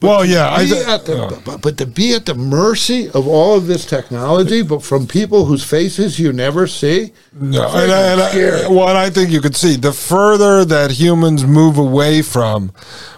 [0.00, 3.84] Well, yeah, I the, but, but to be at the mercy of all of this
[3.84, 7.12] technology, but from people whose faces you never see.
[7.32, 10.92] No, and, I- and I- well, and I think you could see the further that
[10.92, 12.70] humans move away from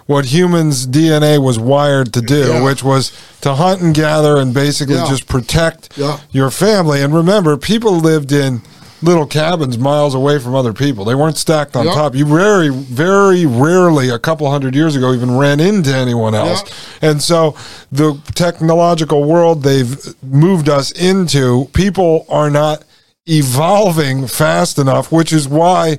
[0.07, 2.63] what humans' DNA was wired to do, Yeah.
[2.63, 3.11] which was
[3.41, 5.07] to hunt and gather and basically Yeah.
[5.07, 6.17] just protect Yeah.
[6.31, 7.01] your family.
[7.03, 8.61] And remember, people lived in
[9.03, 11.03] little cabins miles away from other people.
[11.05, 11.93] They weren't stacked on Yeah.
[11.93, 12.15] top.
[12.15, 16.63] You very, very rarely, a couple hundred years ago, even ran into anyone else.
[17.01, 17.55] And so
[17.91, 22.83] the technological world they've moved us into, people are not
[23.25, 25.97] evolving fast enough, which is why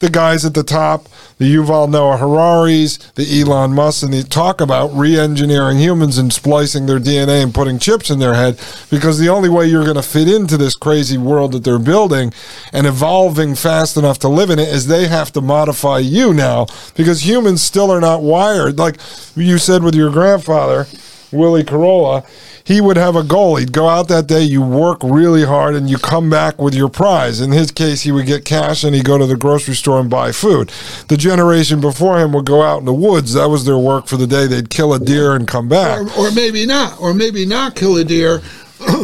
[0.00, 4.60] the guys at the top, the Yuval Noah Hararis, the Elon Musk, and they talk
[4.60, 8.60] about re-engineering humans and splicing their DNA and putting chips in their head,
[8.90, 12.32] because the only way you're going to fit into this crazy world that they're building
[12.72, 16.66] and evolving fast enough to live in it is they have to modify you now,
[16.94, 18.78] because humans still are not wired.
[18.78, 18.98] Like
[19.34, 20.86] you said with your grandfather,
[21.32, 22.24] Willie Corolla,
[22.68, 23.56] he would have a goal.
[23.56, 26.90] He'd go out that day, you work really hard, and you come back with your
[26.90, 27.40] prize.
[27.40, 30.10] In his case, he would get cash and he'd go to the grocery store and
[30.10, 30.68] buy food.
[31.08, 33.32] The generation before him would go out in the woods.
[33.32, 34.46] That was their work for the day.
[34.46, 35.98] They'd kill a deer and come back.
[36.18, 38.42] Or, or maybe not, or maybe not kill a deer.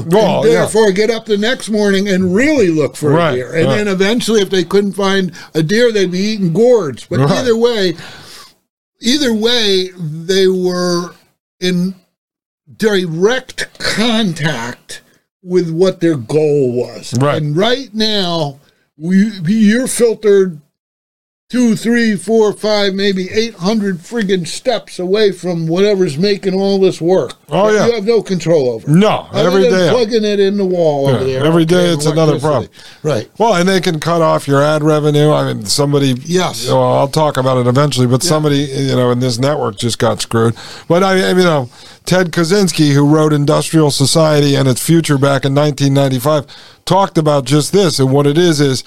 [0.07, 0.59] Well, and yeah.
[0.61, 3.55] therefore get up the next morning and really look for Right, a deer.
[3.55, 3.77] And right.
[3.77, 7.07] then eventually, if they couldn't find a deer, they'd be eating gourds.
[7.09, 7.31] But Right.
[7.31, 7.95] either way,
[9.01, 11.15] either way, they were
[11.61, 11.95] in
[12.77, 15.03] direct contact
[15.43, 17.15] with what their goal was.
[17.19, 17.41] Right.
[17.41, 18.61] And right now,
[18.97, 20.61] we, you're filtered
[21.55, 27.35] two, three, four, five, maybe 800 friggin' steps away from whatever's making all this work.
[27.49, 27.87] Oh, yeah.
[27.87, 28.91] You have no control over.
[28.91, 29.89] No, Other every day.
[29.91, 31.45] plugging it in the wall over there.
[31.45, 32.69] every day it's another problem.
[33.05, 33.31] Right.
[33.39, 35.31] Well, and they can cut off your ad revenue.
[35.31, 36.17] I mean, somebody.
[36.25, 36.67] Yes.
[36.67, 40.21] Well, I'll talk about it eventually, but somebody, you know, in this network just got
[40.21, 40.57] screwed.
[40.89, 41.71] But I, you know,
[42.05, 46.47] Ted Kaczynski, who wrote Industrial Society and its Future back in 1995,
[46.85, 48.01] talked about just this.
[48.01, 48.83] And what it is is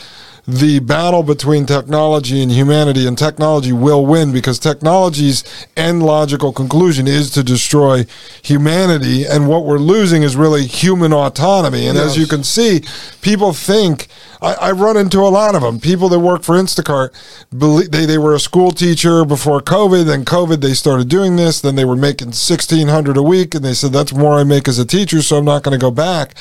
[0.47, 5.43] the battle between technology and humanity, and technology will win because technology's
[5.75, 8.05] end logical conclusion is to destroy
[8.41, 9.25] humanity.
[9.25, 11.85] And what we're losing is really human autonomy.
[11.85, 12.81] And as you can see,
[13.21, 14.07] people think
[14.41, 15.81] I, I run into a lot of them.
[15.81, 17.11] People that work for Instacart,
[17.51, 20.05] they they were a school teacher before COVID.
[20.05, 21.59] Then COVID, they started doing this.
[21.59, 24.69] Then they were making sixteen hundred a week, and they said that's more I make
[24.69, 26.35] as a teacher, so I'm not going to go back.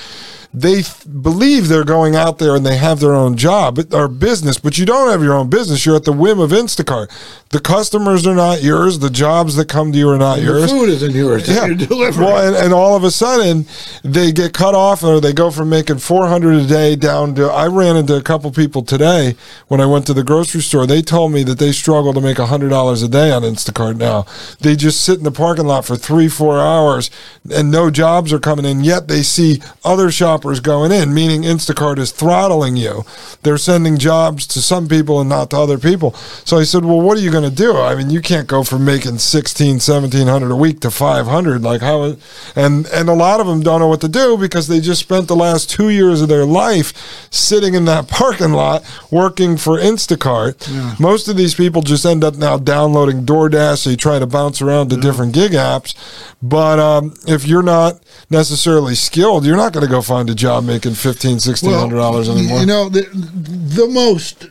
[0.58, 4.56] They th- believe they're going out there and they have their own job or business,
[4.56, 5.84] but you don't have your own business.
[5.84, 7.10] You're at the whim of Instacart.
[7.50, 8.98] The customers are not yours.
[8.98, 10.70] The jobs that come to you are not The yours.
[10.72, 11.46] food isn't yours.
[11.46, 11.66] Yeah.
[11.66, 12.26] You're delivering.
[12.26, 13.66] Well, and, and all of a sudden
[14.02, 17.66] they get cut off or they go from making 400 a day down to, I
[17.66, 19.34] ran into a couple people today
[19.68, 20.86] when I went to the grocery store.
[20.86, 24.24] They told me that they struggle to make $100 a day on Instacart now.
[24.60, 27.10] They just sit in the parking lot for three, four hours
[27.54, 31.98] and no jobs are coming in, yet they see other shoppers going in, meaning Instacart
[31.98, 33.04] is throttling you.
[33.42, 36.14] They're sending jobs to some people and not to other people.
[36.44, 37.76] So I said, well, what are you going to do?
[37.76, 41.62] I mean, you can't go from making 16, 1700 a week to 500.
[41.62, 42.16] Like how,
[42.54, 45.28] and, and a lot of them don't know what to do because they just spent
[45.28, 46.92] the last two years of their life
[47.30, 51.00] sitting in that parking lot working for Instacart.
[51.00, 53.84] Most of these people just end up now downloading DoorDash.
[53.84, 55.94] They try to bounce around to different gig apps.
[56.42, 60.64] But um, if you're not necessarily skilled, you're not going to go find a job
[60.64, 62.60] making fifteen, sixteen hundred dollars Well, anymore.
[62.60, 64.48] You know, the, the most,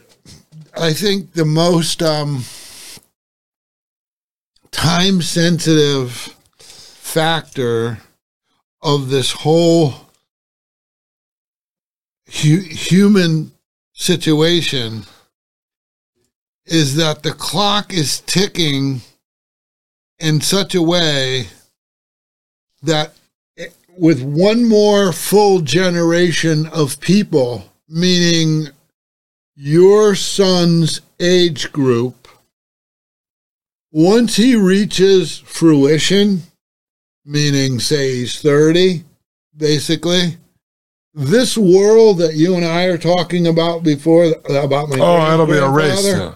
[0.78, 2.44] I think the most um,
[4.72, 6.12] time sensitive
[6.60, 8.00] factor
[8.82, 9.94] of this whole
[12.28, 13.52] hu- human
[13.94, 15.04] situation
[16.66, 19.02] is that the clock is ticking
[20.20, 21.48] in such a way
[22.82, 23.14] that
[23.98, 28.68] with one more full generation of people, meaning
[29.56, 32.28] your son's age group,
[33.92, 36.42] once he reaches fruition,
[37.24, 39.04] meaning say he's 30,
[39.56, 40.38] basically,
[41.14, 45.54] this world that you and I are talking about before about my oh, it'll be
[45.54, 46.06] a race.
[46.06, 46.36] Yeah.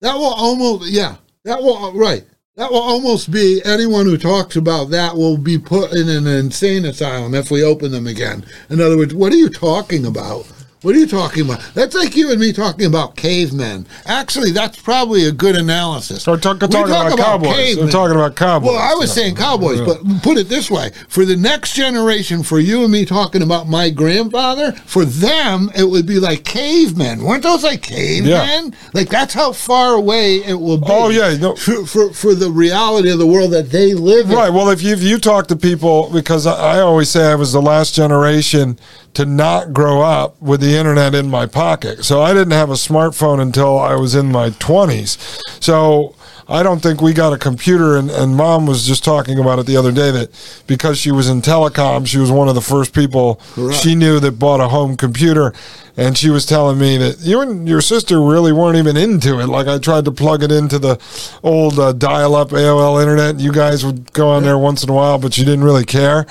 [0.00, 2.24] that will almost, yeah, that will, right.
[2.60, 6.84] That will almost be anyone who talks about that will be put in an insane
[6.84, 8.44] asylum if we open them again.
[8.68, 10.46] In other words, what are you talking about?
[10.82, 11.60] What are you talking about?
[11.74, 13.86] That's like you and me talking about cavemen.
[14.06, 16.22] Actually, that's probably a good analysis.
[16.22, 17.54] So we're talk- talking talk about cowboys.
[17.54, 17.84] cavemen.
[17.84, 18.70] We're talking about cowboys.
[18.70, 22.58] Well, I was saying cowboys, but put it this way: for the next generation, for
[22.58, 27.24] you and me talking about my grandfather, for them it would be like cavemen.
[27.24, 28.74] weren't those like cavemen?
[28.94, 30.86] Like that's how far away it will be.
[30.88, 31.56] Oh, yeah, no.
[31.56, 34.36] for, for for the reality of the world that they live in.
[34.36, 34.50] Right.
[34.50, 37.52] Well, if you if you talk to people, because I, I always say I was
[37.52, 38.78] the last generation
[39.14, 42.04] to not grow up with the internet in my pocket.
[42.04, 45.18] So I didn't have a smartphone until I was in my twenties.
[45.60, 46.14] So
[46.50, 47.96] I don't think we got a computer.
[47.96, 51.28] And, and mom was just talking about it the other day that because she was
[51.28, 53.80] in telecom, she was one of the first people Correct.
[53.80, 55.54] she knew that bought a home computer.
[55.96, 59.46] And she was telling me that you and your sister really weren't even into it.
[59.46, 60.98] Like I tried to plug it into the
[61.42, 63.38] old uh, dial-up AOL internet.
[63.38, 66.26] You guys would go on there once in a while, but you didn't really care.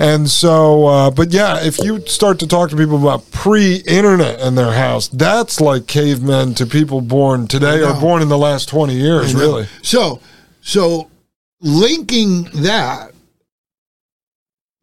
[0.00, 4.54] And so, uh, but yeah, if you start to talk to people about pre-internet in
[4.54, 8.94] their house, that's like cavemen to people born today or born in the last twenty
[8.94, 9.34] years.
[9.34, 10.20] Really, So,
[10.60, 11.10] so
[11.60, 13.10] linking that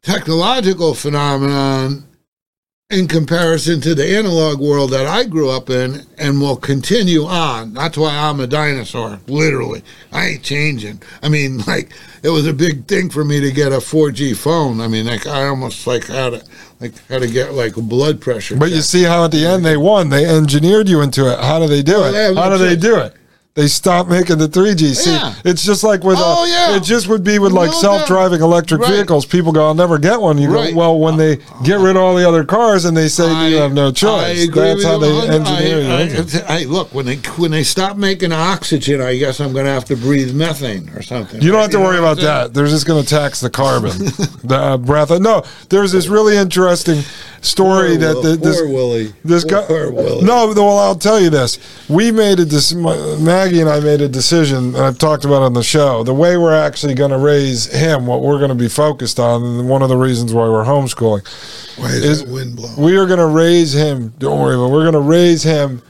[0.01, 2.04] technological phenomenon
[2.91, 7.73] in comparison to the analog world that I grew up in and will continue on.
[7.73, 9.81] That's why I'm a dinosaur, literally.
[10.11, 11.01] I ain't changing.
[11.23, 14.81] I mean, like it was a big thing for me to get a 4G phone.
[14.81, 16.43] I mean, like I almost like had to
[16.79, 18.55] like had to get like blood pressure.
[18.55, 20.09] but you see how at the end they won.
[20.09, 21.39] They engineered you into it.
[21.39, 22.37] How do they do Oh, it?
[22.37, 23.15] How do they do it?
[23.55, 24.93] They stopped making the 3G.
[24.93, 25.33] See, Yeah.
[25.45, 26.75] it's just like with Oh, uh, yeah.
[26.75, 28.91] it just would be with like No self-driving electric Right.
[28.91, 29.25] vehicles.
[29.25, 30.73] People go, "I'll never get one." You Right.
[30.73, 33.55] go, "Well, when they get rid of all the other cars and they say you
[33.55, 36.43] have no I choice." That's how they engineer I, it.
[36.49, 39.71] I, I, look when they when they stop making oxygen, I guess I'm going to
[39.71, 41.41] have to breathe methane or something.
[41.41, 42.53] You don't have to worry about that.
[42.53, 43.97] They're just going to tax the carbon,
[44.43, 45.11] the uh, breath.
[45.21, 47.03] No, there's this really interesting
[47.45, 49.13] story Poor that Will- the, this poor Willie.
[49.23, 49.63] this guy.
[49.65, 50.23] poor Willie.
[50.25, 51.59] No, well, I'll tell you this.
[51.89, 55.41] We made a dec- my- Maggie and I made a decision, and I've talked about
[55.43, 56.03] it on the show.
[56.03, 59.43] The way we're actually going to raise him, what we're going to be focused on,
[59.43, 61.25] and one of the reasons why we're homeschooling,
[61.77, 62.75] Why is, is wind blowing?
[62.81, 64.13] we are going to raise him.
[64.17, 65.81] Don't worry, but we're going to raise him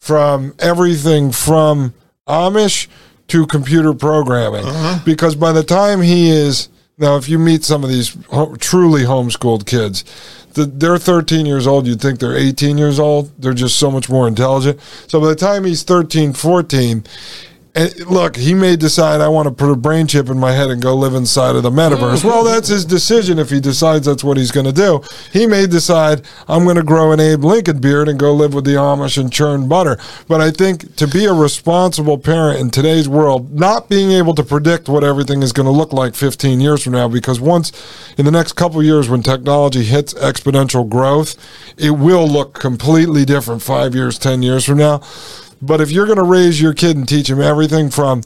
[0.00, 1.94] from everything from
[2.28, 2.88] Amish
[3.28, 4.64] to computer programming.
[4.64, 4.98] Uh-huh.
[5.04, 6.68] Because by the time he is
[6.98, 10.04] now, if you meet some of these ho- truly homeschooled kids,
[10.54, 11.86] the, they're 13 years old.
[11.86, 13.30] You'd think they're 18 years old.
[13.40, 14.80] They're just so much more intelligent.
[15.08, 17.04] So by the time he's 13, 14,
[17.74, 20.82] look, he may decide I want to put a brain chip in my head and
[20.82, 22.22] go live inside of the metaverse.
[22.22, 25.02] Well, that's his decision if he decides that's what he's going to do.
[25.32, 28.64] He may decide I'm going to grow an Abe Lincoln beard and go live with
[28.64, 29.98] the Amish and churn butter.
[30.28, 34.42] But I think to be a responsible parent in today's world, not being able to
[34.42, 37.72] predict what everything is going to look like 15 years from now, because once
[38.18, 41.36] in the next couple years when technology hits exponential growth,
[41.78, 45.00] it will look completely different five years, 10 years from now.
[45.62, 48.22] But if you're going to raise your kid and teach him everything from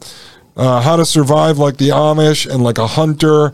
[0.56, 3.53] uh, how to survive like the Amish and like a hunter,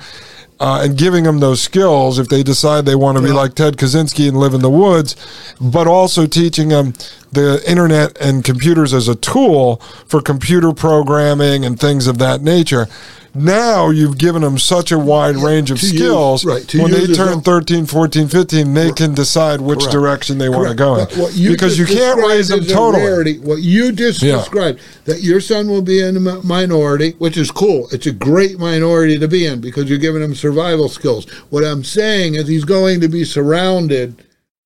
[0.63, 3.77] uh, and giving them those skills if they decide they want to be like Ted
[3.77, 5.17] Kaczynski and live in the woods,
[5.61, 6.95] but also teaching them
[7.33, 12.87] the internet and computers as a tool for computer programming and things of that nature.
[13.35, 16.45] Now you've given them such a wide range of use- skills.
[16.45, 19.93] right, to when they turn a- 13, 14, 15, they can decide which Correct.
[19.93, 21.07] direction they want to go in.
[21.33, 23.03] You because you can't raise them totally.
[23.05, 23.39] rarity.
[23.43, 24.37] What you just Yeah.
[24.37, 27.89] described, that your son will be in a minority, which is cool.
[27.91, 31.27] It's a great minority to be in because you're giving him survival skills.
[31.49, 34.15] What I'm saying is he's going to be surrounded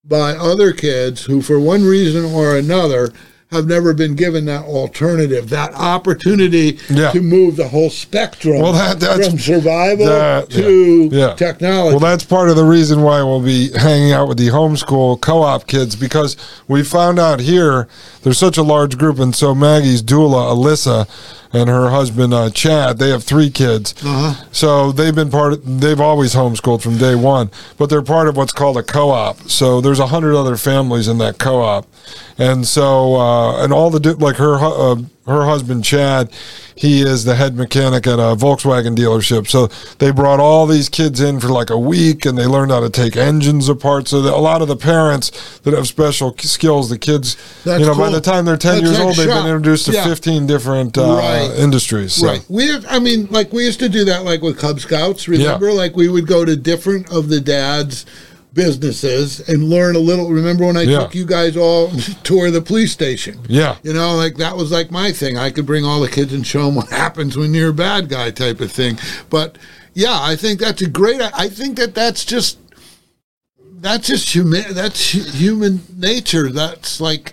[0.08, 3.12] by other kids who, for one reason or another,
[3.52, 7.12] have never been given that alternative, that opportunity Yeah.
[7.12, 11.28] to move the whole spectrum Well, that- that's- from survival that- to yeah.
[11.28, 11.34] Yeah.
[11.34, 11.90] technology.
[11.96, 15.68] Well, that's part of the reason why we'll be hanging out with the homeschool co-op
[15.68, 16.36] kids because
[16.66, 17.86] we found out here
[18.26, 21.08] there's such a large group, and so Maggie's doula Alyssa
[21.52, 23.94] and her husband uh, Chad, they have three kids.
[24.04, 24.44] Uh-huh.
[24.50, 25.52] So they've been part.
[25.52, 29.42] Of, they've always homeschooled from day one, but they're part of what's called a co-op.
[29.42, 31.86] So there's a hundred other families in that co-op,
[32.36, 36.30] and so uh, and all the like her uh, her husband Chad,
[36.74, 39.48] he is the head mechanic at a Volkswagen dealership.
[39.48, 39.68] So
[39.98, 42.90] they brought all these kids in for like a week, and they learned how to
[42.90, 44.08] take engines apart.
[44.08, 47.86] So that a lot of the parents that have special skills, the kids, That's you
[47.86, 50.04] know, by the time they're ten That's years old, they've been introduced to Yeah.
[50.04, 51.50] fifteen different uh, Right.
[51.58, 52.14] industries.
[52.14, 52.26] So.
[52.26, 52.44] Right.
[52.48, 55.28] We, I mean, like we used to do that, like with Cub Scouts.
[55.28, 58.04] Remember, like we would go to different of the dads'
[58.56, 60.28] businesses and learn a little.
[60.30, 61.00] Remember when I Yeah.
[61.00, 63.38] took you guys all to tour the police station?
[63.48, 63.76] Yeah.
[63.84, 65.38] You know, like that was like my thing.
[65.38, 68.08] I could bring all the kids and show them what happens when you're a bad
[68.08, 68.98] guy type of thing.
[69.30, 69.56] But
[69.94, 71.20] yeah, I think that's a great.
[71.20, 72.58] I think that that's just
[73.78, 74.74] that's just human.
[74.74, 76.50] That's human nature.
[76.50, 77.32] That's like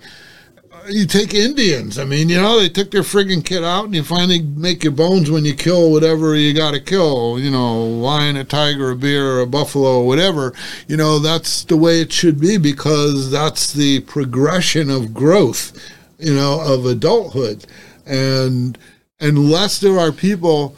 [0.90, 1.98] you take Indians.
[1.98, 4.94] I mean, you know, they took their friggin' kid out, and you finally make your
[4.94, 7.40] bones when you kill whatever you got to kill.
[7.40, 10.54] You know, lion, a tiger, a bear, a buffalo, whatever.
[10.88, 15.72] You know, that's the way it should be because that's the progression of growth.
[16.20, 17.66] You know, of adulthood,
[18.06, 18.78] and
[19.20, 20.76] unless there are people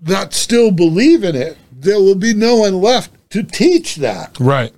[0.00, 4.38] that still believe in it, there will be no one left to teach that.
[4.40, 4.72] Right.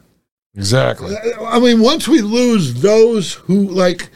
[0.59, 1.15] Exactly.
[1.41, 4.11] I mean, once we lose those who like,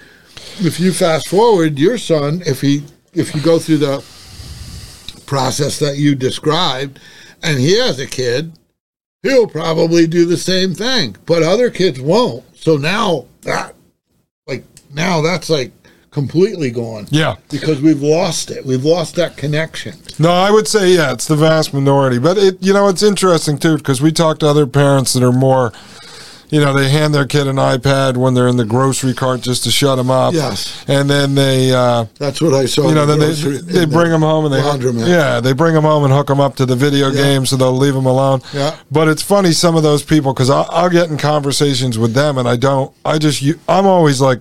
[0.59, 2.83] if you fast forward, your son, if he
[3.15, 4.05] if you go through the
[5.27, 6.99] process that you described,
[7.45, 8.53] and he has a kid,
[9.23, 12.45] he'll probably do the same thing, but other kids won't.
[12.57, 13.75] So now that,
[14.47, 15.73] like, now that's like
[16.11, 17.37] completely gone Yeah.
[17.51, 18.67] because we've lost it.
[18.67, 19.95] We've lost that connection.
[20.19, 22.19] No, I would say yeah, it's the vast minority.
[22.19, 25.33] But it, you know, it's interesting too because we talk to other parents that are
[25.33, 25.73] more,
[26.53, 29.65] you know, they hand their kid an iPad when they're in the grocery cart just
[29.65, 30.35] to shut them up.
[30.35, 30.85] Yes.
[30.87, 32.89] and then they, uh, That's what I saw.
[32.89, 35.09] you know, then the they grocery- they in bring the them home and they laundromat.
[35.09, 37.23] yeah they bring them home and hook them up to the video Yeah.
[37.23, 38.43] game so they'll leave them alone.
[38.53, 38.77] Yeah.
[38.91, 42.37] But it's funny some of those people because I'll, I'll get in conversations with them
[42.39, 44.41] and I don't I just I'm always like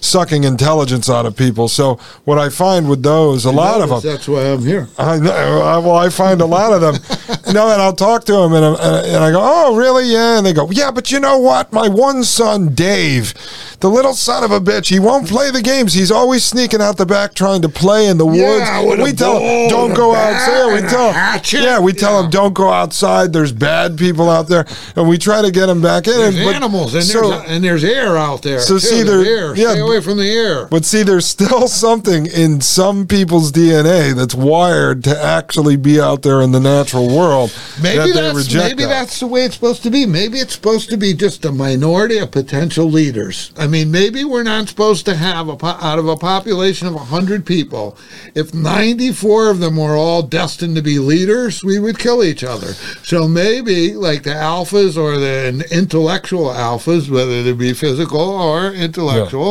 [0.00, 1.68] sucking intelligence out of people.
[1.68, 4.00] So what I find with those a lot of them.
[4.02, 4.88] That's why I'm here.
[4.98, 5.30] I know.
[5.62, 6.94] I, well, I find a lot of them.
[7.46, 10.04] you know, and I'll talk to them, and, I'm- and, and I go, "Oh, really?
[10.06, 11.72] Yeah." And they go, "Yeah, but you know what?
[11.72, 13.34] My one son, Dave,
[13.80, 15.92] the little son of a bitch, he won't play the games.
[15.94, 19.02] He's always sneaking out the back trying to play in the Yeah, woods.
[19.02, 20.74] we tell him, don't go outside.
[20.82, 22.24] We tell him, yeah, we tell Yeah.
[22.24, 23.32] him, don't go outside.
[23.32, 26.14] There's bad people out there, and we try to get him back in.
[26.14, 28.60] There's And- but- animals and so- there's and there's air out there.
[28.60, 28.80] So too.
[28.80, 29.54] see, there- air.
[29.56, 30.66] Yeah, Stay away from the air.
[30.66, 36.22] But see, there's still something in some people's DNA that's wired to actually be out
[36.22, 37.56] there in the natural world.
[37.82, 38.90] Maybe that they that's reject maybe that.
[38.90, 40.06] that's the way it's supposed to be.
[40.06, 43.52] Maybe it's supposed to be just a minority of potential leaders.
[43.56, 46.94] I mean, maybe we're not supposed to have a po- out of a population of
[46.94, 47.96] hundred people,
[48.34, 52.44] if ninety four of them were all destined to be leaders, we would kill each
[52.44, 52.72] other.
[53.02, 59.45] So maybe like the alphas or the intellectual alphas, whether they be physical or intellectual,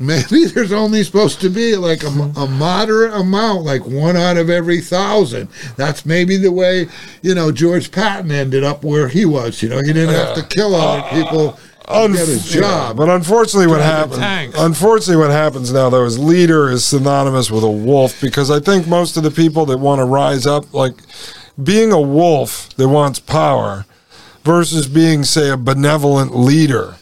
[0.00, 4.48] maybe there's only supposed to be like a, a moderate amount, like one out of
[4.50, 5.48] every thousand.
[5.76, 6.86] That's maybe the way,
[7.22, 9.62] you know, George Patton ended up where he was.
[9.62, 11.52] You know, he didn't have to kill other people
[11.86, 12.96] to get his Yeah, job.
[12.98, 14.54] but unfortunately, what happens?
[14.58, 18.86] Unfortunately, what happens now though is leader is synonymous with a wolf because I think
[18.86, 20.94] most of the people that want to rise up, like
[21.62, 23.84] being a wolf that wants power,
[24.44, 26.94] versus being, say, a benevolent leader.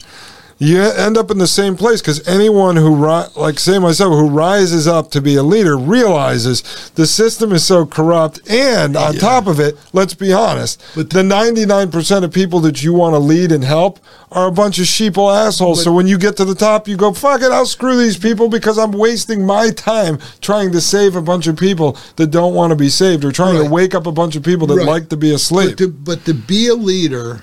[0.59, 4.31] You end up in the same place because anyone who, ri- like say myself, who
[4.31, 8.41] rises up to be a leader realizes the system is so corrupt.
[8.51, 13.13] And on top of it, let's be honest, the 99% of people that you want
[13.13, 13.99] to lead and help
[14.33, 15.85] are a bunch of sheeple assholes.
[15.85, 18.49] so when you get to the top, you go, fuck it, I'll screw these people
[18.49, 22.71] because I'm wasting my time trying to save a bunch of people that don't want
[22.71, 23.65] to be saved or trying Right.
[23.65, 24.87] to wake up a bunch of people that Right.
[24.87, 25.73] like to be asleep.
[25.73, 27.43] But to, but to be a leader,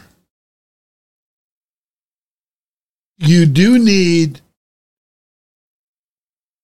[3.27, 4.41] you do need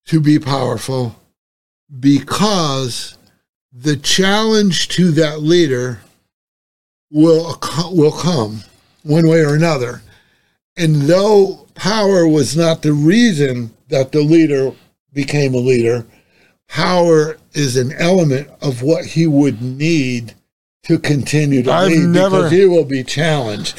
[0.06, 1.16] to be powerful
[2.00, 3.18] because
[3.72, 6.00] the challenge to that leader
[7.12, 7.58] will
[7.92, 8.62] will come
[9.04, 10.02] one way or another.
[10.76, 14.72] And though power was not the reason that the leader
[15.14, 16.06] became a leader,
[16.68, 20.34] power is an element of what he would need
[20.90, 23.78] to continue to I've lead never- because he will be challenged.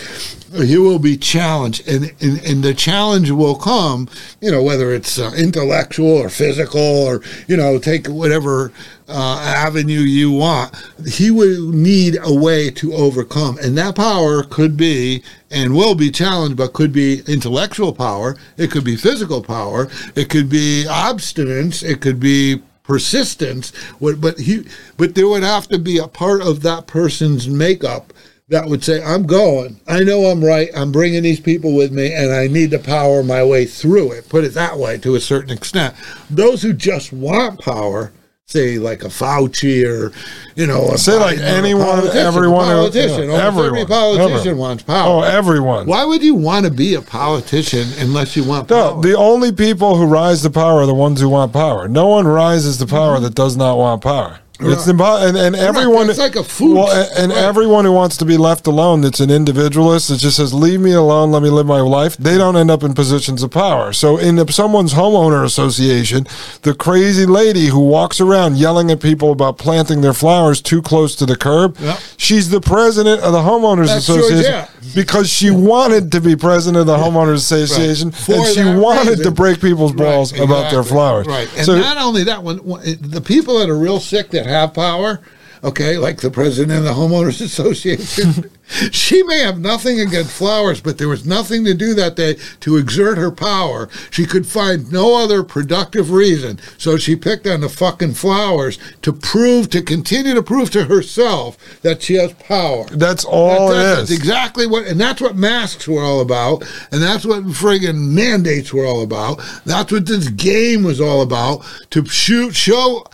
[0.53, 4.09] He will be challenged, and, and and the challenge will come.
[4.41, 8.73] You know, whether it's uh, intellectual or physical, or you know, take whatever
[9.09, 10.75] uh, avenue you want.
[11.09, 16.11] He will need a way to overcome, and that power could be and will be
[16.11, 18.37] challenged, but could be intellectual power.
[18.57, 19.89] It could be physical power.
[20.17, 21.85] It could be obstinance.
[21.85, 23.73] It could be persistence.
[24.01, 24.65] What- But he,
[24.97, 28.13] but there would have to be a part of that person's makeup
[28.49, 29.79] that would say, "I'm going.
[29.87, 30.71] I know I'm right.
[30.75, 34.29] I'm bringing these people with me, and I need to power my way through it."
[34.29, 35.95] Put it that way, to a certain extent.
[36.29, 38.11] Those who just want power.
[38.51, 40.11] Say like a Fauci or,
[40.57, 43.29] you know, a Say like anyone, everyone, politician.
[43.31, 44.59] yeah, Almost every everyone, politician everyone.
[44.59, 45.09] wants power.
[45.09, 45.87] Oh, everyone.
[45.87, 48.97] Why would you want to be a politician unless you want power?
[48.97, 51.87] No, the only people who rise to power are the ones who want power.
[51.87, 54.41] No one rises to power that does not want power.
[54.63, 57.39] It's impo- and, and everyone It's like a food- Well, and, right.
[57.43, 60.93] everyone who wants to be left alone, that's an individualist that just says, "Leave me
[60.93, 63.93] alone, let me live my life." They don't end up in positions of power.
[63.93, 66.27] So, in someone's homeowner association,
[66.63, 71.15] the crazy lady who walks around yelling at people about planting their flowers too close
[71.17, 71.99] to the curb, Yep.
[72.17, 74.71] she's the president of the homeowners That's association Georgette.
[74.95, 79.25] because she wanted to be president of the homeowners association, and she wanted reason.
[79.25, 81.27] to break people's balls about their flowers.
[81.27, 81.49] Right.
[81.57, 84.75] And so, not only that, when, when the people that are real sick that have
[84.75, 85.21] power,
[85.63, 88.51] okay, like the president of the homeowners association,
[88.93, 92.77] she may have nothing against flowers, but there was nothing to do that day to
[92.77, 93.89] exert her power.
[94.13, 99.13] She could find no other productive reason, so she picked on the fucking flowers to
[99.13, 102.85] prove, to continue to prove to herself that she has power.
[102.93, 106.63] that's all That- it that's, that's exactly what, and that's what masks were all about,
[106.93, 109.43] and that's what friggin' mandates were all about.
[109.67, 113.05] That's what this game was all about to shoot, show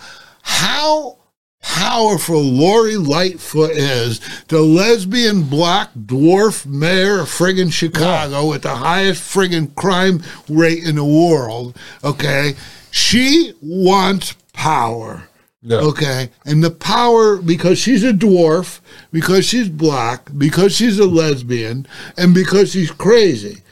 [0.43, 1.16] how
[1.87, 9.23] powerful Lori Lightfoot is, the lesbian black dwarf mayor of friggin' Chicago with the highest
[9.23, 11.77] friggin' crime rate in the world.
[12.05, 12.55] Okay,
[12.91, 15.29] she wants power.
[15.63, 15.79] Yeah.
[15.79, 16.31] Okay.
[16.45, 21.87] And the power, because she's a dwarf, because she's black, because she's a lesbian,
[22.17, 23.63] and because she's crazy,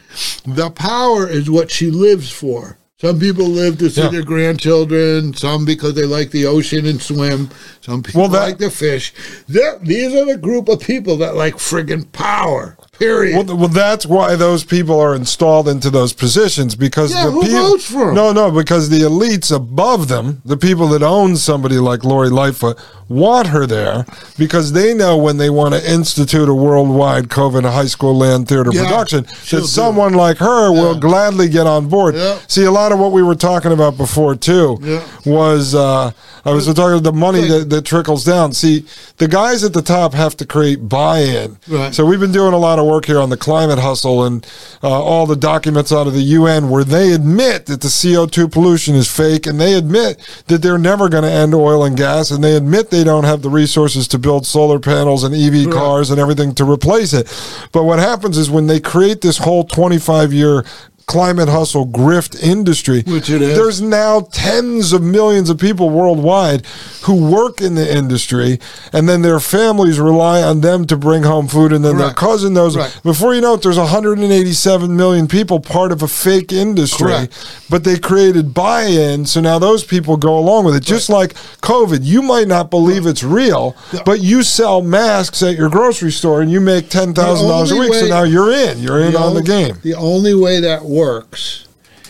[0.47, 2.79] the power is what she lives for.
[3.05, 4.09] Some people live to see Yeah.
[4.09, 7.51] their grandchildren, some because they like the ocean and swim,
[7.83, 9.13] some people Well, that- like the fish.
[9.47, 13.47] They're, these are the group of people that like friggin' power, period.
[13.49, 17.43] Well, well, that's why those people are installed into those positions because Yeah, the who
[17.43, 17.59] people.
[17.71, 18.13] votes for?
[18.13, 22.79] No, no, because the elites above them, the people that own somebody like Lori Lightfoot,
[23.07, 24.07] want her there
[24.39, 28.71] because they know when they want to institute a worldwide COVID high school land theater
[28.73, 32.15] Yeah, production that someone like her will gladly get on board.
[32.15, 32.39] Yeah.
[32.49, 35.03] See, a lot of what we were talking about before too Yeah.
[35.27, 36.13] was uh,
[36.45, 38.53] I was talking about the money that, that trickles down.
[38.53, 38.85] See,
[39.17, 41.59] the guys at the top have to create buy-in.
[41.67, 41.95] Right.
[41.95, 44.47] So we've been doing a lot of work here on the climate hustle and
[44.83, 48.95] uh, all the documents out of the UN where they admit that the CO2 pollution
[48.95, 52.45] is fake and they admit that they're never going to end oil and gas and
[52.45, 56.21] they admit they don't have the resources to build solar panels and EV cars and
[56.21, 57.27] everything to replace it.
[57.73, 60.65] But what happens is when they create this whole 25 year
[61.07, 63.57] climate hustle grift industry, Which it is.
[63.57, 66.65] there's now tens of millions of people worldwide
[67.03, 68.59] who work in the industry,
[68.93, 72.55] and then their families rely on them to bring home food, and then their cousin
[72.55, 72.77] knows.
[73.03, 77.65] Before you know it, there's 187 million people part of a fake industry, Correct.
[77.69, 80.83] but they created buy-in, so now those people go along with it.
[80.83, 85.69] Just like COVID, you might not believe it's real, but you sell masks at your
[85.69, 87.99] grocery store, and you make ten thousand dollars a only week.
[88.01, 88.79] so now you're in.
[88.79, 89.77] You're in on the ol- game.
[89.83, 91.69] The only way that works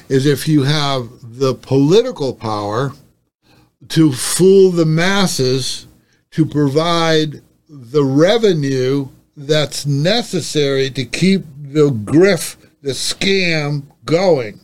[0.08, 2.92] is if you have the political power
[3.88, 5.86] to fool the masses
[6.30, 14.60] to provide the revenue that's necessary to keep the grift, the scam going.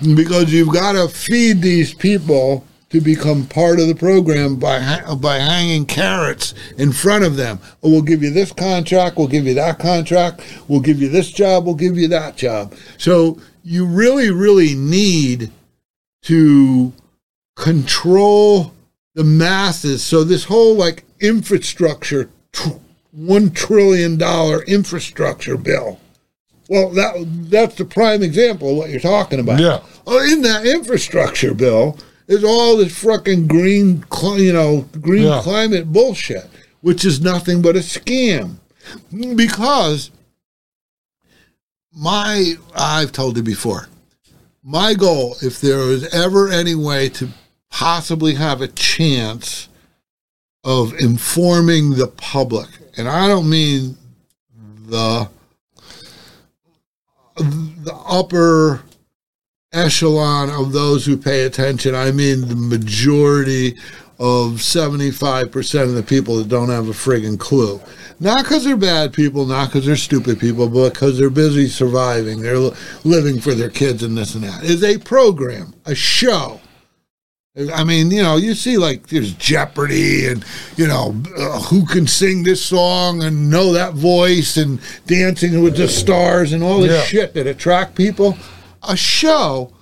[0.00, 4.78] Because you've got to feed these people to become part of the program by
[5.20, 7.58] by hanging carrots in front of them.
[7.82, 11.30] Oh, we'll give you this contract, we'll give you that contract, we'll give you this
[11.30, 12.74] job, we'll give you that job.
[12.96, 15.50] So you really, really need
[16.22, 16.92] to
[17.54, 18.72] control
[19.14, 20.02] the masses.
[20.02, 22.30] So this whole like infrastructure,
[23.12, 26.00] one trillion dollar infrastructure bill.
[26.68, 29.60] Well, that that's the prime example of what you're talking about.
[29.60, 29.80] Yeah.
[30.06, 34.04] Oh, in that infrastructure bill is all this fucking green,
[34.36, 35.40] you know, green Yeah.
[35.42, 36.48] climate bullshit,
[36.80, 38.56] which is nothing but a scam.
[39.34, 40.10] Because
[41.92, 43.88] my, I've told you before,
[44.62, 47.28] my goal, if there was ever any way to
[47.70, 49.68] possibly have a chance
[50.64, 53.96] of informing the public, and I don't mean
[54.88, 55.28] the
[57.36, 58.82] the upper
[59.72, 61.94] echelon of those who pay attention.
[61.94, 63.76] I mean the majority
[64.18, 67.80] of 75% of the people that don't have a friggin' clue.
[68.18, 72.40] Not because they're bad people, not because they're stupid people, but because they're busy surviving.
[72.40, 72.70] They're
[73.04, 74.64] living for their kids and this and that.
[74.64, 76.60] Is a program, a show.
[77.74, 80.44] I mean, you know, you see like there's Jeopardy and,
[80.76, 85.76] you know, uh, who can sing this song and know that voice and dancing with
[85.76, 87.02] the stars and all this Yeah.
[87.04, 88.36] shit that attract people.
[88.88, 89.72] A show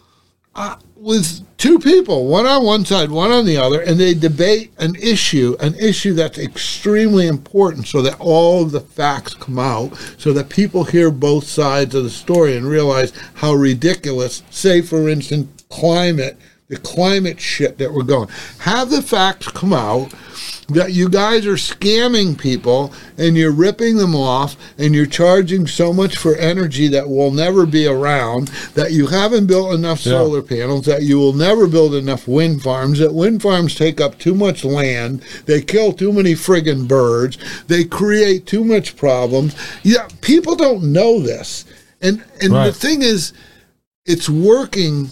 [0.55, 4.73] uh, with two people, one on one side, one on the other, and they debate
[4.79, 9.95] an issue, an issue that's extremely important so that all of the facts come out,
[10.19, 15.09] so that people hear both sides of the story and realize how ridiculous, say, for
[15.09, 16.39] instance, climate,
[16.69, 18.29] the climate shit that we're going.
[18.61, 20.13] Have the facts come out
[20.69, 25.93] that you guys are scamming people and you're ripping them off and you're charging so
[25.93, 30.13] much for energy that will never be around, that you haven't built enough Yeah.
[30.13, 34.19] solar panels, that you will never build enough wind farms, that wind farms take up
[34.19, 37.37] too much land, they kill too many friggin' birds,
[37.69, 39.55] they create too much problems.
[39.83, 41.65] Yeah, people don't know this.
[42.01, 43.33] And and the thing is,
[44.07, 45.09] it's working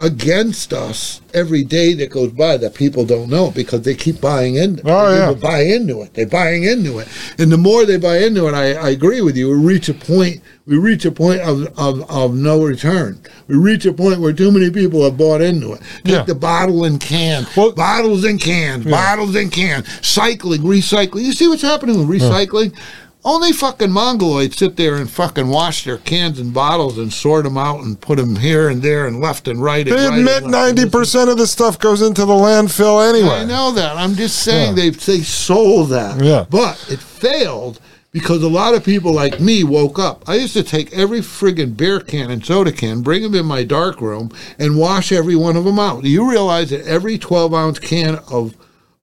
[0.00, 4.56] against us every day that goes by that people don't know because they keep buying
[4.56, 4.80] in.
[4.84, 5.28] Oh, yeah.
[5.28, 6.14] People buy into it.
[6.14, 7.08] They're buying into it,
[7.38, 9.48] and the more they buy into it, I, I agree with you.
[9.50, 10.40] We reach a point.
[10.66, 13.20] We reach a point of, of, of no return.
[13.48, 15.80] We reach a point where too many people have bought into it.
[16.04, 16.22] Take Yeah.
[16.22, 21.22] the bottle and can, Well- bottles and cans, bottles and cans, cycling, recycling.
[21.24, 22.76] You see what's happening with recycling?
[23.22, 27.58] Only fucking mongoloids sit there and fucking wash their cans and bottles and sort them
[27.58, 29.86] out and put them here and there and left and right.
[29.86, 33.40] and They right and admit and 90% of the stuff goes into the landfill anyway.
[33.40, 33.96] I know that.
[33.96, 34.84] I'm just saying Yeah.
[34.84, 36.22] they they sold that.
[36.24, 36.46] Yeah.
[36.48, 37.78] But it failed
[38.10, 40.26] because a lot of people like me woke up.
[40.26, 43.62] I used to take every friggin' beer can and soda can, bring them in my
[43.64, 46.02] dark room, and wash every one of them out.
[46.02, 48.54] Do you realize that every 12 ounce can of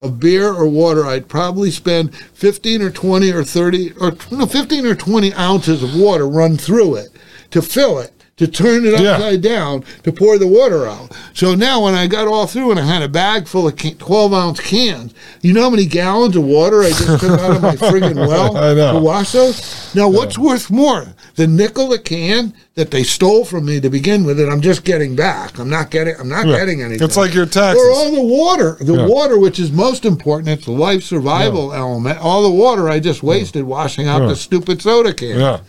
[0.04, 4.86] of beer or water, I'd probably spend 15 or 20 or 30 or no, 15
[4.86, 7.10] or 20 ounces of water run through it
[7.50, 8.14] to fill it.
[8.38, 9.14] To turn it Yeah.
[9.14, 11.12] upside down to pour the water out.
[11.34, 13.96] So now, when I got all through and I had a bag full of can-
[13.96, 17.62] 12 ounce cans, you know how many gallons of water I just took out of
[17.64, 18.54] my friggin' well
[18.94, 19.90] to wash those?
[19.96, 21.16] Now, what's worth more?
[21.36, 24.84] The nickel a can that they stole from me to begin with, and I'm just
[24.84, 25.58] getting back.
[25.58, 26.14] I'm not getting.
[26.20, 26.58] I'm not Yeah.
[26.60, 27.04] getting anything.
[27.08, 27.84] It's like your taxes.
[27.84, 29.08] Or all the water, the Yeah.
[29.08, 30.50] water, which is most important.
[30.50, 32.20] It's the life survival element.
[32.20, 34.28] All the water I just wasted washing out Yeah.
[34.30, 35.60] the stupid soda can.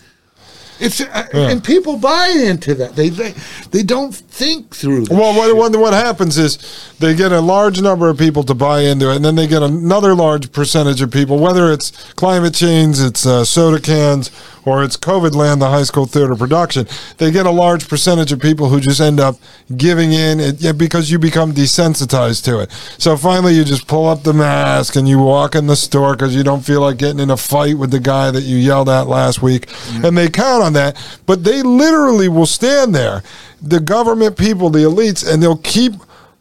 [0.80, 0.86] Yeah.
[0.86, 2.94] It's uh, and people buy into that.
[2.94, 3.34] They they,
[3.70, 5.06] they don't think through.
[5.10, 6.58] Well, what, what, what happens is
[6.98, 9.62] they get a large number of people to buy into it, and then they get
[9.62, 14.30] another large percentage of people, whether it's climate change, it's uh, soda cans,
[14.68, 16.86] or it's COVID land, the high school theater production.
[17.16, 19.36] They get a large percentage of people who just end up
[19.76, 22.70] giving in it, because you become desensitized to it.
[22.98, 26.34] So finally, you just pull up the mask and you walk in the store because
[26.34, 29.08] you don't feel like getting in a fight with the guy that you yelled at
[29.08, 30.04] last week, mm-hmm.
[30.04, 30.96] and they count on that.
[31.26, 33.22] But they literally will stand there,
[33.62, 35.92] the government people, the elites, and they'll keep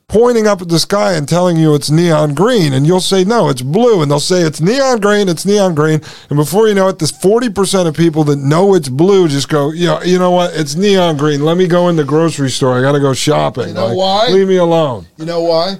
[0.09, 2.71] pointing up at the sky and telling you it's neon green.
[2.73, 4.01] And you'll say no it's blue.
[4.01, 6.01] And they'll say it's neon green it's neon green.
[6.29, 9.71] And before you know it this 40% of people that know it's blue just go
[9.71, 10.55] yeah you know what?
[10.55, 11.43] It's neon green.
[11.43, 12.77] Let me go in the grocery store.
[12.77, 13.69] I gotta go shopping.
[13.69, 14.27] You know Like, why?
[14.29, 15.05] leave me alone.
[15.17, 15.75] You know why?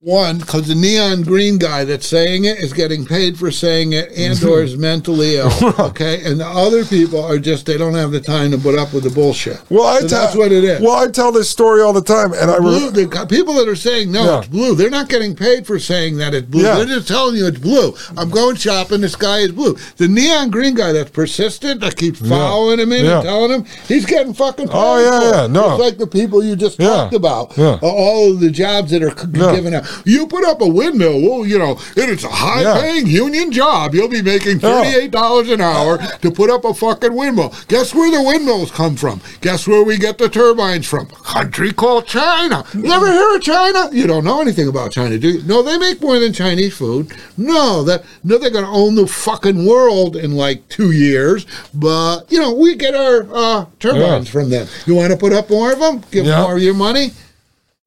[0.00, 4.12] One, because the neon green guy that's saying it is getting paid for saying it
[4.16, 5.50] and or is mentally ill.
[5.88, 8.94] Okay, and the other people are just they don't have the time to put up
[8.94, 9.60] with the bullshit.
[9.70, 10.80] well i So tell that's what it is.
[10.80, 13.66] well i tell this story all the time and i blue, re- the people that
[13.66, 14.38] are saying no, Yeah.
[14.38, 14.76] it's blue.
[14.76, 16.62] They're not getting paid for saying that it's blue.
[16.62, 16.76] Yeah.
[16.76, 17.92] They're just telling you it's blue.
[18.16, 19.00] I'm going shopping.
[19.00, 19.76] The sky is blue.
[19.96, 23.16] The neon green guy that's persistent, that keeps following him in Yeah.
[23.16, 24.68] and telling him he's getting fucking.
[24.68, 24.98] Oh, paid Oh,
[25.32, 25.72] yeah, yeah, no.
[25.72, 26.88] It's like the people you just Yeah.
[26.88, 27.58] talked about.
[27.58, 27.78] Yeah.
[27.82, 29.54] All of the jobs that are Yeah.
[29.56, 29.86] given out.
[30.04, 31.20] You put up a windmill.
[31.20, 33.94] Well, you know, and it's a high-paying union job.
[33.94, 37.54] You'll be making thirty-eight dollars an hour to put up a fucking windmill.
[37.68, 39.20] Guess where the windmills come from?
[39.40, 41.06] Guess where we get the turbines from?
[41.06, 42.64] Country called China.
[42.74, 43.88] You ever hear of China?
[43.92, 45.42] You don't know anything about China, do you?
[45.44, 47.12] No, they make more than Chinese food.
[47.36, 51.46] No, that no, they're going to own the fucking world in like two years.
[51.74, 54.32] But you know, we get our uh, turbines Yeah.
[54.32, 54.66] from them.
[54.86, 56.02] You want to put up more of them?
[56.10, 56.42] Give Yeah.
[56.42, 57.12] more of your money.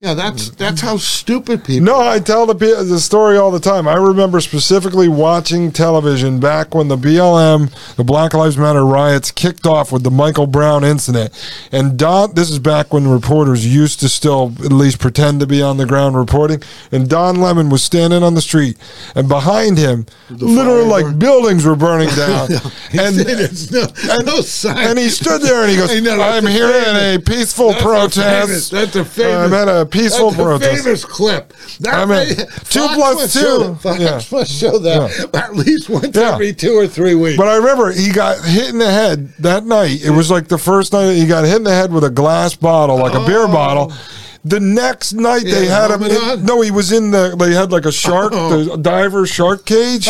[0.04, 1.86] Yeah, that's that's how stupid people.
[1.86, 3.88] No, I tell the the story all the time.
[3.88, 9.68] I remember specifically watching television back when the BLM, the Black Lives Matter riots kicked
[9.68, 11.32] off with the Michael Brown incident.
[11.72, 15.62] And Don, this is back when reporters used to still at least pretend to be
[15.62, 16.64] on the ground reporting.
[16.92, 18.78] And Don Lemon was standing on the street,
[19.14, 22.50] and behind him, literally like burn- buildings were burning down.
[23.00, 23.86] and There's no,
[24.26, 24.78] no sign.
[24.80, 27.20] and he stood there and he goes, I know, that's "I'm a here in a
[27.20, 28.16] peaceful That's a protest.
[28.48, 29.36] famous- that's a famous.
[29.36, 31.54] I'm at a peaceful that's protest." famous clip.
[31.82, 32.36] That I mean,
[32.70, 33.40] two plus two.
[33.40, 33.82] Show that.
[33.82, 34.22] Fox Yeah.
[34.32, 36.34] must show that at least once Yeah.
[36.34, 37.38] every two or three weeks.
[37.38, 40.02] But I remember he got hit in the head that night.
[40.04, 42.10] It was like the first night that he got hit in the head with a
[42.10, 43.48] glass bottle, like a beer oh.
[43.48, 43.94] bottle.
[44.44, 46.04] The next night they Yeah, had him.
[46.04, 47.36] in- no, he was in the.
[47.38, 50.08] They had like a shark, the diver shark cage,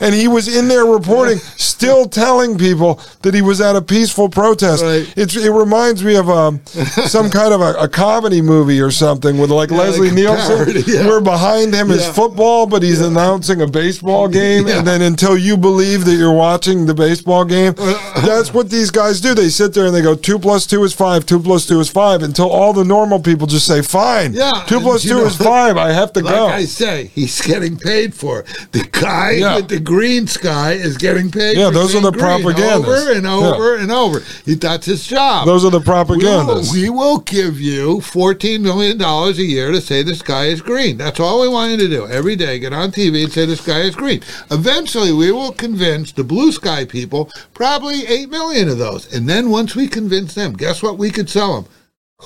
[0.00, 4.30] and he was in there reporting, still telling people that he was at a peaceful
[4.30, 4.82] protest.
[4.82, 5.12] Right.
[5.16, 9.36] It's, it reminds me of um, some kind of a, a comedy movie or something
[9.36, 11.06] with like Leslie like a Nielsen, parody, yeah.
[11.06, 12.12] where behind him is Yeah.
[12.12, 14.78] football, but he's announcing a baseball game, Yeah.
[14.78, 19.20] and then until you believe that you're watching the baseball game, that's what these guys
[19.20, 19.34] do.
[19.34, 21.90] They sit there and they go, two plus two is five, two plus two is
[21.90, 25.36] five, until all the normal people just say, fine, Yeah, two plus two know, is
[25.36, 25.76] five.
[25.76, 26.46] I have to Like go.
[26.46, 28.46] I say, he's getting paid for it.
[28.72, 29.56] The guy Yeah.
[29.56, 31.56] with the green sky is getting paid.
[31.56, 32.88] Yeah, for those are the green propagandists.
[33.02, 34.20] over and over and over.
[34.44, 35.46] He, that's his job.
[35.46, 39.80] Those are the we will, we will give you fourteen million dollars a year to
[39.80, 40.96] say the sky is green.
[40.98, 42.58] That's all we want you to do every day.
[42.58, 44.22] Get on TV and say the sky is green.
[44.50, 49.50] Eventually, we will convince the blue sky people, probably eight million of those, and then
[49.50, 50.98] once we convince them, guess what?
[50.98, 51.72] We could sell them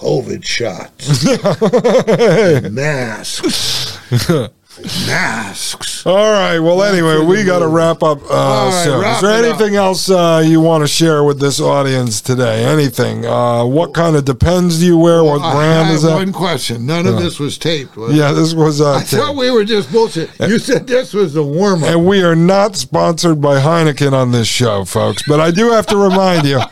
[0.03, 1.23] COVID shots,
[2.71, 3.99] masks,
[5.07, 6.07] masks.
[6.07, 6.59] All right.
[6.59, 9.01] Well, anyway, we got to wrap up uh, right, soon.
[9.03, 9.61] wrap Is there it up.
[9.61, 12.65] anything else uh, you want to share with this audience today?
[12.65, 13.27] Anything?
[13.27, 15.23] Uh, what kind of Depends do you wear?
[15.23, 16.15] What I brand is that?
[16.15, 16.87] one question.
[16.87, 17.95] None of this was taped.
[17.97, 18.17] Was it?
[18.17, 18.81] Yeah, this was.
[18.81, 20.31] Uh, I thought we were just bullshit.
[20.41, 21.91] You said this was the warm up.
[21.91, 25.23] and we are not sponsored by Heineken on this show, folks.
[25.29, 26.61] But I do have to remind you.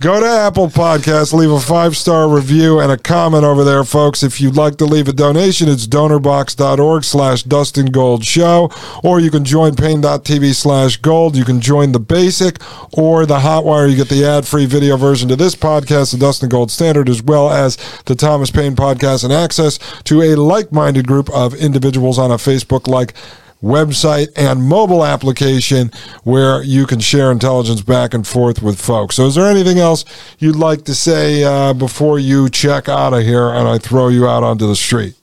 [0.00, 4.22] Go to Apple Podcasts, leave a five star review and a comment over there, folks.
[4.22, 8.70] If you'd like to leave a donation, it's donorbox.org slash Dustin Gold Show,
[9.02, 11.34] or you can join paine.tv slash gold.
[11.34, 12.58] You can join the basic
[12.96, 13.90] or the hotwire.
[13.90, 17.20] You get the ad free video version to this podcast, the Dustin Gold Standard, as
[17.20, 22.20] well as the Thomas Paine podcast, and access to a like minded group of individuals
[22.20, 23.14] on a Facebook like
[23.62, 25.90] website and mobile application
[26.24, 29.16] where you can share intelligence back and forth with folks.
[29.16, 30.04] So, is there anything else
[30.38, 34.26] you'd like to say uh, before you check out of here and I throw you
[34.28, 35.14] out onto the street?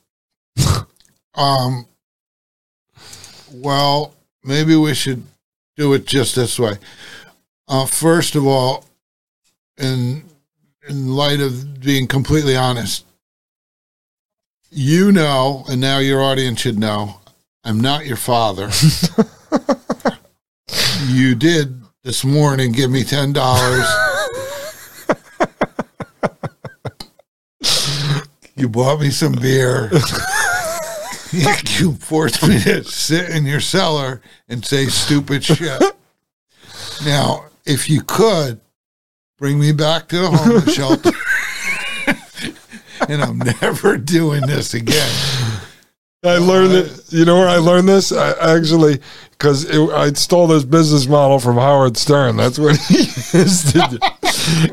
[1.38, 1.86] Um,
[3.52, 5.24] well, maybe we should
[5.76, 6.78] do it just this way.
[7.68, 8.86] Uh, first of all,
[9.78, 10.24] in
[10.88, 13.06] in light of being completely honest,
[14.70, 17.20] you know, and now your audience should know,
[17.66, 18.70] I'm not your father.
[21.08, 23.88] you did this morning give me ten dollars.
[28.56, 29.90] you bought me some beer.
[31.80, 35.82] you forced me to sit in your cellar and say stupid shit.
[37.04, 38.62] Now, if you could
[39.40, 41.12] bring me back to the homeless shelter,
[43.10, 45.55] and I'm never doing this again.
[46.26, 47.14] I learned it.
[47.14, 48.12] You know where I learned this?
[48.12, 49.00] I actually,
[49.32, 52.38] because I stole this business model from Howard Stern.
[52.38, 52.98] That's what he
[53.38, 53.98] used to do.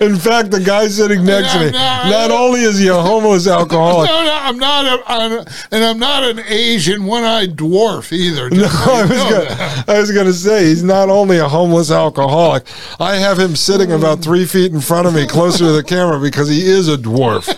[0.04, 2.94] In fact, the guy sitting next to me, Yeah, no, not only is he a
[2.94, 7.56] homeless alcoholic, No, no, I'm not a, I'm a and I'm not an Asian one-eyed
[7.56, 8.50] dwarf either.
[8.50, 9.84] No, I was gonna.
[9.88, 12.64] I was gonna say he's not only a homeless alcoholic.
[13.00, 16.20] I have him sitting about three feet in front of me, closer to the camera,
[16.20, 17.48] because he is a dwarf.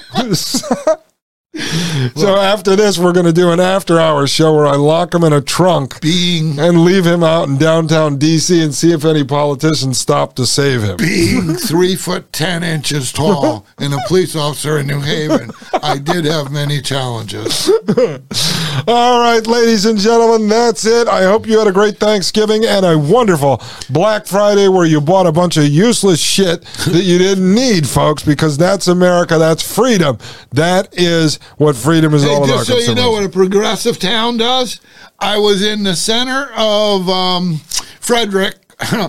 [2.17, 5.41] so after this, we're gonna do an after-hours show where I lock him in a
[5.41, 10.35] trunk Being and leave him out in downtown DC and see if any politicians stop
[10.35, 10.97] to save him.
[10.97, 16.25] being three foot ten inches tall and a police officer in New Haven, I did
[16.25, 17.71] have many challenges.
[18.89, 21.07] All right, ladies and gentlemen, that's it.
[21.07, 25.27] I hope you had a great Thanksgiving and a wonderful Black Friday where you bought
[25.27, 29.39] a bunch of useless shit that you didn't need, folks, because that's America.
[29.39, 30.19] That's freedom.
[30.51, 32.67] That is what freedom is Hey, all about.
[32.67, 34.81] just so you know what a progressive town does,
[35.19, 37.57] I was in the center of um,
[38.01, 38.57] Frederick
[38.93, 39.09] uh,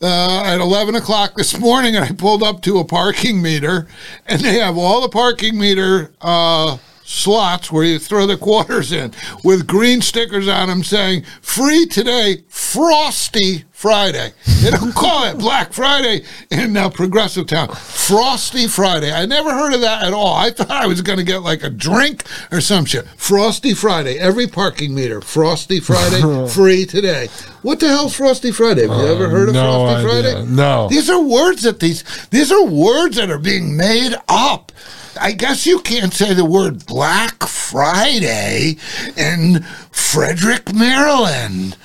[0.00, 3.88] at 11 o'clock this morning, and I pulled up to a parking meter,
[4.26, 6.76] and they have all the parking meter uh,
[7.08, 9.10] slots where you throw the quarters in
[9.42, 14.32] with green stickers on them saying free today, Frosty Friday.
[14.60, 17.68] They don't call it Black Friday in uh, Progressive Town.
[17.74, 19.10] Frosty Friday.
[19.10, 20.34] I never heard of that at all.
[20.34, 23.06] I thought I was going to get like a drink or some shit.
[23.16, 24.18] Frosty Friday.
[24.18, 25.22] Every parking meter.
[25.22, 26.20] Frosty Friday.
[26.52, 27.28] free today.
[27.62, 28.86] What the hell's Frosty Friday?
[28.86, 30.32] Have you ever heard of Uh, no Frosty idea.
[30.34, 30.50] Friday?
[30.54, 30.88] No.
[30.88, 34.72] These are words that these these are words that are being made up.
[35.20, 38.76] I guess you can't say the word Black Friday
[39.16, 41.76] in Frederick, Maryland.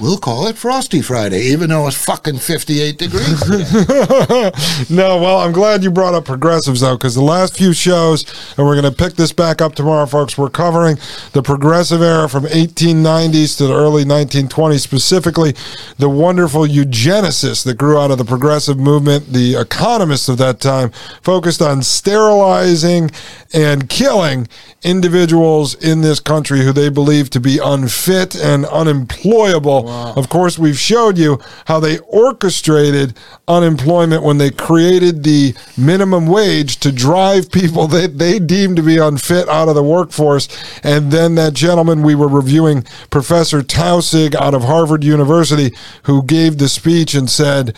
[0.00, 3.42] We'll call it Frosty Friday, even though it's fucking 58 degrees.
[4.90, 8.24] no, well, I'm glad you brought up progressives, though, because the last few shows,
[8.56, 10.96] and we're going to pick this back up tomorrow, folks, we're covering
[11.32, 15.54] the progressive era from 1890s to the early 1920s, specifically
[15.98, 19.34] the wonderful eugenicists that grew out of the progressive movement.
[19.34, 23.10] The economists of that time focused on sterilizing
[23.52, 24.48] and killing
[24.82, 30.78] individuals in this country who they believed to be unfit and unemployable Of course, we've
[30.78, 33.16] showed you how they orchestrated
[33.48, 38.98] unemployment when they created the minimum wage to drive people that they deemed to be
[38.98, 40.48] unfit out of the workforce.
[40.82, 45.74] And then that gentleman we were reviewing, Professor Taussig out of Harvard University,
[46.04, 47.76] who gave the speech and said,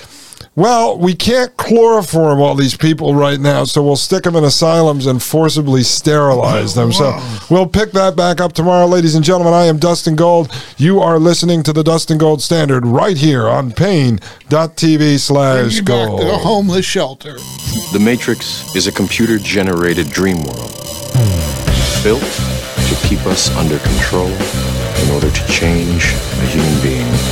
[0.54, 5.06] well, we can't chloroform all these people right now, so we'll stick them in asylums
[5.06, 6.92] and forcibly sterilize them.
[6.92, 9.54] So we'll pick that back up tomorrow, ladies and gentlemen.
[9.54, 10.52] I am Dustin Gold.
[10.76, 15.82] You are listening to the Dustin Gold Standard right here on paine.tv slash Bring you
[15.84, 17.38] back to the homeless shelter.
[17.92, 20.78] The Matrix is a computer generated dream world
[22.02, 27.31] built to keep us under control in order to change a human being.